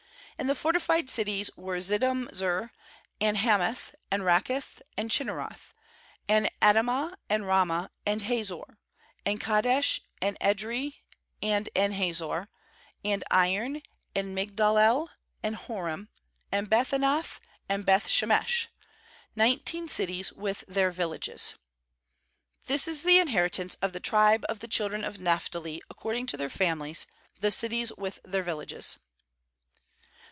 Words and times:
35And 0.41 0.47
the 0.47 0.55
fortified 0.55 1.07
cities 1.07 1.51
were 1.55 1.77
Ziddim 1.77 2.27
zer, 2.33 2.71
and 3.19 3.37
Hammath, 3.37 3.93
and 4.09 4.23
Rakkath, 4.23 4.81
and 4.97 5.11
Chirm 5.11 5.27
ereth; 5.27 5.69
36and 6.27 6.49
Ada 6.59 6.81
mah, 6.81 7.11
and 7.29 7.45
Ramah, 7.45 7.91
and 8.07 8.23
Hazor; 8.23 8.79
37and 9.27 9.39
Kedesh, 9.39 9.99
and 10.19 10.39
Edrei, 10.39 10.95
and 11.43 11.69
En 11.75 11.91
hazor; 11.91 12.47
38and 13.05 13.21
Iron, 13.29 13.81
and 14.15 14.35
Migdal 14.35 14.83
el, 14.83 15.11
and 15.43 15.55
Horem, 15.57 16.07
and 16.51 16.67
Beth 16.67 16.89
anath, 16.89 17.39
and 17.69 17.85
Beth 17.85 18.07
shemesh; 18.07 18.65
nineteen 19.35 19.87
cities 19.87 20.33
with 20.33 20.63
their 20.67 20.89
villages. 20.89 21.53
39This 22.67 22.87
is 22.87 23.03
the 23.03 23.19
inheritance 23.19 23.75
of 23.75 23.93
the 23.93 23.99
tribe 23.99 24.43
of 24.49 24.57
the 24.57 24.67
children 24.67 25.03
of 25.03 25.19
Naphtali 25.19 25.83
according 25.91 26.25
to 26.25 26.35
their 26.37 26.49
families, 26.49 27.05
the 27.39 27.51
cities 27.51 27.91
with 27.95 28.19
their 28.25 28.41
villages. 28.41 28.97